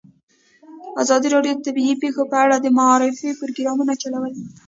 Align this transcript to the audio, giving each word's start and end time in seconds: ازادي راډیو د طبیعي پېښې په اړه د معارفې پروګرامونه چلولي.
ازادي 1.03 1.27
راډیو 1.35 1.53
د 1.57 1.61
طبیعي 1.67 1.93
پېښې 2.03 2.23
په 2.31 2.37
اړه 2.43 2.55
د 2.59 2.67
معارفې 2.77 3.29
پروګرامونه 3.39 3.93
چلولي. 4.01 4.43